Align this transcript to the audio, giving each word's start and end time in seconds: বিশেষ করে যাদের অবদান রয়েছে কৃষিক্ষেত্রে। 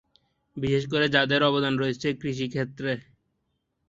বিশেষ 0.57 0.83
করে 0.91 1.05
যাদের 1.15 1.41
অবদান 1.43 1.73
রয়েছে 1.77 2.07
কৃষিক্ষেত্রে। 2.21 2.91